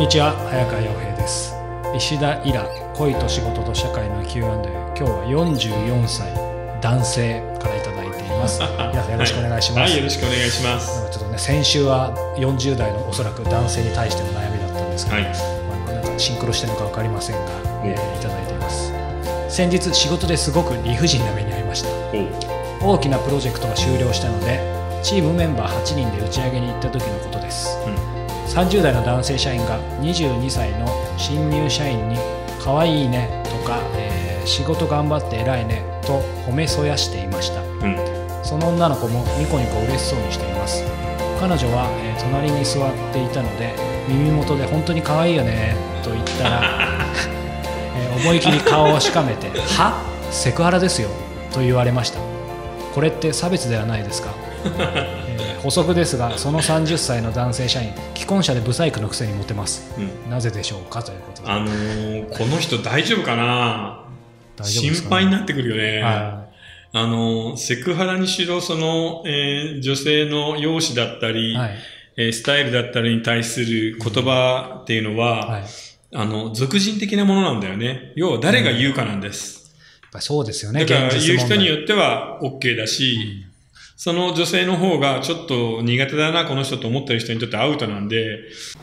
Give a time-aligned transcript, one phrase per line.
[0.00, 1.52] んにちは早川洋平です
[1.94, 2.64] 石田イラ
[2.96, 4.48] 恋と仕事と社会の Q&A
[4.96, 6.32] 今日は44歳
[6.80, 11.06] 男性からいただいています 皆さんよろしくお願いします、はい、よろしくお願いします。
[11.10, 15.22] ちょっとね先週は40代のおそらく男性に対しての悩みだったんですが、はい。
[15.24, 15.30] ま
[15.90, 17.42] あ、なんかシンクロしてるのか分かりませんが、
[17.84, 18.94] おえーいただいています
[19.50, 21.88] 先日仕事ですごく理不尽な目に遭いました。
[22.80, 24.62] 大きなプロジェクトが終了したので
[25.02, 28.09] チームメンバー8人で打ち上げに行った時のことですうん。
[28.50, 30.86] 30代の男性社員が22歳の
[31.16, 32.16] 新入社員に
[32.60, 37.60] 「可愛いね」とか、えー仕事頑張って偉いね」と褒めそやしていました。
[37.60, 37.96] うん。
[38.42, 40.82] その女の子もニコニコ嬉しそうにしています。
[41.38, 43.72] 彼女は、えー隣に座っていたので
[44.08, 46.62] 耳元で「本当に可愛いよね」と言ったら、
[47.96, 50.02] えー思い切り顔をしかめて 「は？
[50.32, 51.08] セクハラですよ」
[51.52, 52.18] と言われました。
[52.94, 54.30] これって差別ではないですか、
[54.64, 55.19] えー
[55.62, 59.92] 補足ですがその30歳の男性社員既婚者でブサイクのくせにモテます。
[59.98, 60.30] うん。
[60.30, 61.02] なぜでしょうか？
[61.02, 61.48] ということで。
[61.50, 64.04] あのー、この人大丈夫かな？
[64.56, 66.02] 大丈夫ですか、心配になってくるよね。
[66.02, 66.46] は
[66.92, 71.76] あのー、セクハラにしろ、その、えー女性の容姿だったり、いはい。
[72.16, 75.62] えースタイルだったりに対する言葉っていうのは、はい、
[76.14, 78.12] あの、俗人的なものなんだよね。
[78.16, 79.60] 要は誰が言うかなんです。
[80.10, 83.46] ぱりそうですよねだから言う人によっては OK だし、
[84.02, 88.38] その女性の方がちょっと苦手だな、この人と思ってる人にとってアウトなんで、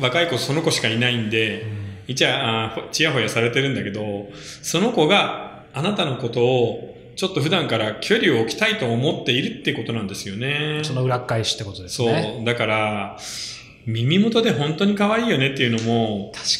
[0.00, 1.66] 若い子その子しかいないんで、
[2.06, 4.28] いちゃちやほやされてるんだけど、
[4.62, 10.82] その子があなたのことをちょっと普段から距離を置きたいと思っているってことなんですよね。
[10.84, 12.44] その裏返しってことですそねう。
[12.44, 13.18] だから、
[13.86, 16.59] 耳元で本当に可愛いよねっていうのも、確かに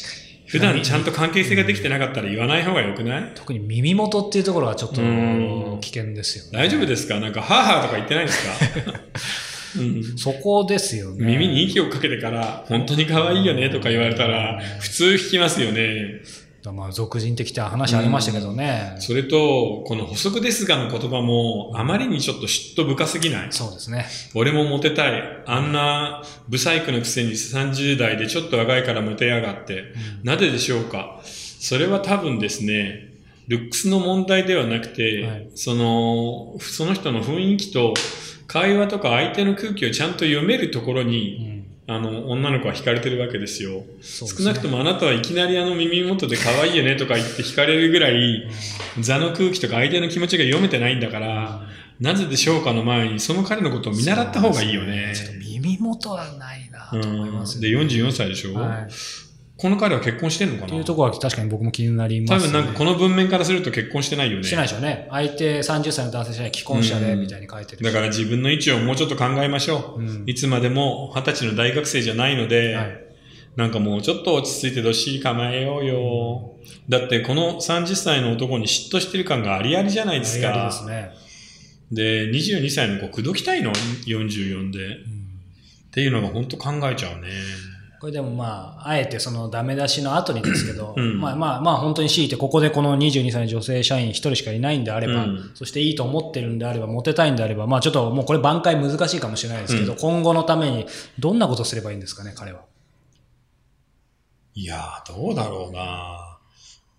[0.51, 3.31] 普段ちゃんと関係性ができてなかったら言わない方がよくない？
[3.35, 6.51] 特に耳元っていうところがちょっとうん危険ですよね。
[6.53, 7.19] 大丈夫ですか？
[7.19, 8.99] なんか、はぁはぁとか言ってないですか、
[9.79, 11.25] うんそこですよね。
[11.25, 16.21] 耳に息をかけてから、本当に可愛いよねとか言われたら、普通聞きますよね。
[16.71, 18.95] まあ、俗人的って話ありましたけどね。
[18.99, 23.47] それと、この補足ですがの言葉も、あまりにちょっと嫉妬深すぎない。
[23.49, 24.05] そうですね。
[24.35, 25.23] 俺もモテたい。
[25.47, 29.85] あんな、ブサイクのくせに30代でちょっと若いからモテやがって。
[30.23, 31.19] なぜでしょうか？
[31.23, 33.09] それは多分ですね、
[33.47, 37.93] ルックスの問題ではなくて、はいその、その人の雰囲気と、
[38.47, 41.50] 会話とか相手の空気をちゃんと読めるところうに、ん
[41.95, 43.83] あの、女の子は惹かれてるわけですよ。
[44.01, 48.47] すね少なくともあなたはいきなりあの耳元で可愛いよねとか言って惹かれるぐらい、
[48.99, 51.61] 座の空気とか相手の気持ちが読めてないんだから、
[51.99, 55.13] なぜでしょうかの前に、その彼のことを見習った方がいいよね。
[55.15, 58.87] ちょっと耳元はないなと思いますうんで、よね44歳でしょ、はい。
[59.61, 60.65] この彼は結婚してんのかな？
[60.65, 62.51] っていうところは確かに僕も気になります、ね。
[62.51, 64.43] 多分なんかこの文面からすると結婚してないよね。
[64.43, 65.07] してないでしょうね。
[65.11, 67.83] 相手30歳の男性社員既婚者でうんみたいに書いてるし。
[67.83, 70.01] だから自分の位置をもうちょっと考えましょう。
[70.01, 73.05] うんいつまでも二十歳の大学生じゃないので、はい
[73.55, 76.55] なんかもうちょっと落ち着いてどっしり構えようよ。
[76.89, 80.49] だってこの30歳の男に嫉妬してる感がありありじゃないですか。
[80.49, 81.11] ありありですね。
[81.91, 84.79] で、22歳の子口説きたいの ?44 で。
[84.85, 85.21] うん
[85.91, 87.27] っていうのが本当考えちゃうね。
[88.01, 91.21] これでもまあ、あえてそのダメ出しの後にですけど、うん。
[91.21, 95.51] まあまあまあ本当に強いてここでこの22歳の女性社員1人しかいないんであれば、うん。
[95.53, 99.99] そしていいと思ってるんであれば、モテたいんであれば、まあちょっともうこれ挽回難しいかもしれないですけど、うん。
[99.99, 100.87] 今後のために
[101.19, 102.61] どんなことすればいいんですかね、彼は。
[104.55, 106.39] いやー、どうだろうな。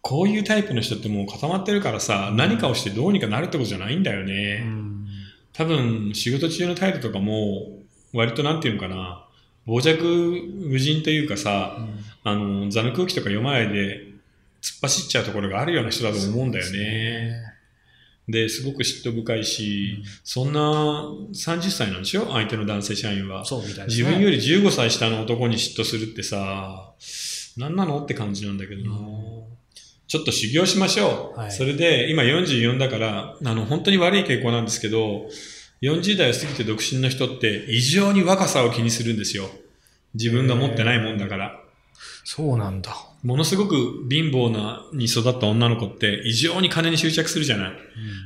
[0.02, 4.62] こういうタイプの人ってもう固まってるからさ、何かをしてどうにかなるってことじゃないんだよね。
[4.64, 5.06] うん。
[5.52, 7.70] 多分、仕事中の態度とかも、
[8.12, 9.26] 割となんていうのかな、
[9.66, 11.76] 傍若無人というかさ、
[12.24, 14.06] あの、座の空気とか読まないで、
[14.60, 17.42] 突っ走っちゃうところがあるような人だと思うんだよね。
[18.28, 22.26] で、すごく嫉妬深いし、そんな30歳なんでしょ？
[22.32, 23.44] 相手の男性社員は。
[23.44, 23.84] そうみたいね。
[23.86, 26.92] 自分より15歳下の男に嫉妬するってさ、
[27.56, 28.02] 何なの？
[28.02, 28.96] って感じなんだけどな。
[30.06, 31.38] ちょっと修行しましょう。
[31.40, 35.26] はいそれで、今44だから、あの、本当に悪い傾向なんですけど、
[35.82, 39.50] 40代を過ぎて独身の人って異常に若さを気にするんですよ。
[40.14, 41.60] 自分が持ってないもんだから。
[42.24, 42.94] そうなんだ。
[43.22, 47.72] ものすごく貧乏なに育った女の子って異常に金に執着するじゃない。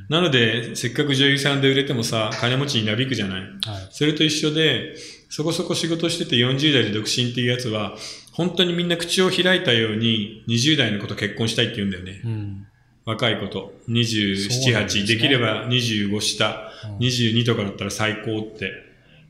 [0.09, 3.41] なので、せっかく女優さんで売れてもさ、金持ちになびくじゃない。
[3.41, 3.51] はい。
[3.91, 4.95] それと一緒で、
[5.29, 7.95] そこそこ仕事してて40代で独身っていうやつは、
[8.31, 12.21] 本当にみんな口を開いたように20代の子と結婚したいって言うんだよね。
[12.23, 12.67] うん。
[13.07, 13.51] 若い子と。
[13.53, 18.71] そう27、8、なんでできれば25下、うん22とかだったら最高って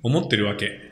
[0.03, 0.91] 思ってるわけ。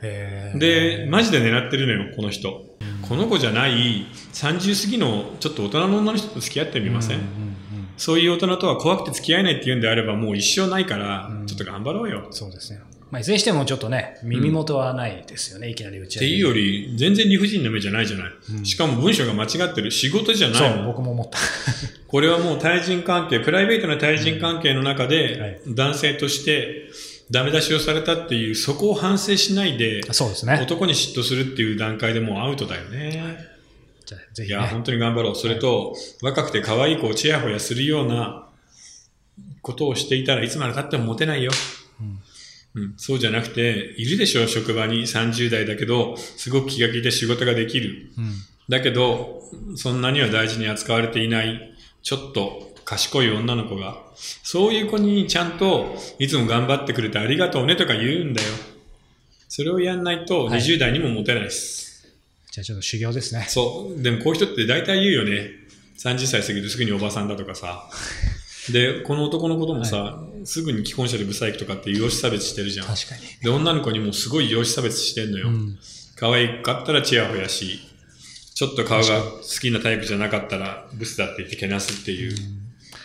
[0.54, 2.64] で、マジで狙ってるのよ、この人。
[3.02, 7.56] この子じゃない30過ぎのちょっと大人の女の人と付き合ってみません、うんうんうん
[7.96, 12.28] そういう大人とは怖くて付き合えないって言うんであればもう一生ないからう、んちょっと頑張ろうよ。
[12.30, 12.80] そうですね。
[13.10, 16.26] まあ、いずれにしてもちょっとね、耳元はないですよね、いきなり打ち上げ。
[16.26, 18.66] っていうより、全然理不尽な目じゃないじゃない。
[18.66, 19.92] しかも文章が間違ってる。
[19.92, 20.86] 仕事じゃないそう、の。
[20.86, 21.38] 僕も思った。
[22.08, 26.90] これはもう対人関係、プライベートな対人関係の中はいで、男性として
[27.30, 30.58] ダメ出しをされたっていう、そこを反省しないで、そうですね。
[30.60, 33.38] 男に嫉妬するっていう段階でもうアウトだよね。
[34.04, 34.70] じゃあぜいや、ひね。
[34.72, 35.36] 本当に頑張ろう。
[35.36, 38.48] それと、若くて可愛い子をチヤホヤするような
[39.62, 41.52] ことをしていたらいつまで経ってもモテないよ。
[42.76, 48.10] うん、そうじゃなくて、いるでしょ、職場に30代だけど、すごく気が利いて仕事ができる。
[48.18, 48.34] うん。
[48.68, 49.42] だけど、
[49.76, 58.48] そんなには大事に扱われていない、ちょっと賢い女の子が、そういう子にちゃんと、いつも頑張ってくれてありがとうねとか言うんだよ。
[59.48, 62.06] それをやんないと、はい20代にもモテないです。
[62.52, 63.46] じゃあちょっと修行ですね。
[63.48, 64.02] そう。
[64.02, 65.50] でもこういう人って大体言うよね。
[65.98, 67.88] 30歳過ぎるとすぐにおばさんだとかさ。
[68.72, 72.86] で、この男のこともさ、すぐに既婚者でブサイクとかって容姿差別してるじゃん。
[72.86, 73.22] 確かに。
[73.42, 75.48] で、女の子にもすごい容姿差別してんのよ。
[75.48, 75.78] うん。
[76.16, 77.80] 可愛かったらチヤホヤし、
[78.54, 82.34] ちょっと顔が好きなタイプじゃなかったらブスだって言ってけなすっていう。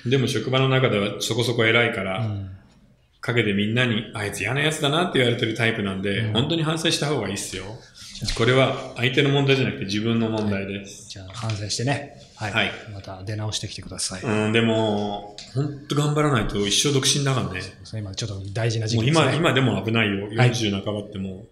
[0.09, 2.51] でも職場の中ではそこそこ偉いから、うん
[3.23, 7.65] 陰でみんなにあいつ嫌なやつだなって言われてるタイプなんで、うん本当に反省した方がいいっすよ。
[8.37, 11.09] これは相手の問題じゃなくて自分の問題です。
[11.09, 12.17] じゃあ反省してね。
[12.35, 12.51] はい。
[12.51, 14.21] はいまた出直してきてください。
[14.21, 17.61] うん、でも、本当頑張らないと一生独身だからね。
[17.83, 19.25] それ今ちょっと大事な時期ですね。
[19.25, 20.25] 今、今でも危ないよ。
[20.25, 21.45] はい40半ばっても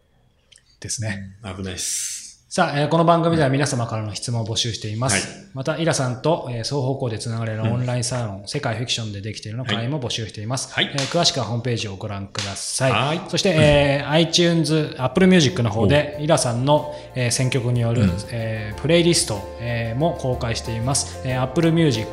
[0.80, 1.38] ですね。
[1.44, 2.19] う危ないっす。
[2.52, 5.28] さあ、えーこの番組では皆様からの質問を募集しています。
[5.28, 12.92] はいまた、イラさんと、えー双方向でつながれるオンラインサロン、世界フィクションでできているの会も募集しています、はいえー詳しくはホームページをご覧ください。
[12.92, 21.22] はいそして、えー iTunes、Apple Music の方で、イラさんの、えー選曲による、うんえープレイリスト、えーも公開しています。
[21.24, 22.08] えー Apple Music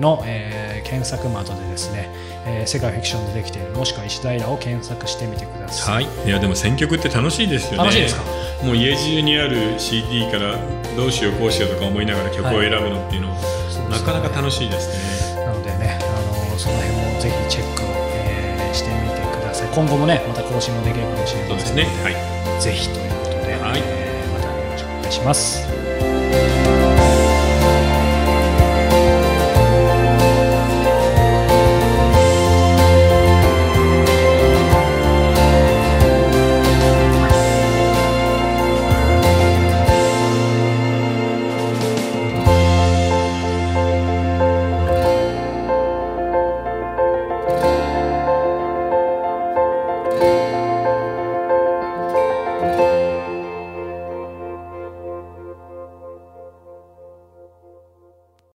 [0.00, 2.08] の、えー検索窓でですね、
[2.46, 6.04] えー世界フィクションでできている、もしくは石平を検索してみてください。
[6.06, 6.26] はい。
[6.26, 7.76] いや、でも選曲って楽しいですよね。
[7.78, 8.22] 楽しいですか？
[8.62, 10.56] もう家中にある CD から
[10.96, 15.44] どうしようこうしようとか思いながら曲を選ぶのっていうの、そうですねなかなか楽しいですね。
[15.44, 19.68] なのでね、あのその辺もぜひチェックを、えーしてみてください。
[19.74, 21.88] 今後もね、また更新もできるかもしれませんのね。
[22.02, 22.60] はい。
[22.60, 26.57] ぜひということで、はいえーまたよろしくお願いします。